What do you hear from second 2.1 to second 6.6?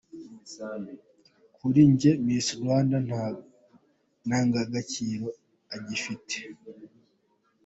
Miss Rwanda nta ndangagaciro igifite.